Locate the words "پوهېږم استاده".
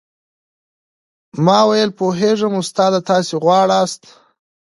1.99-2.99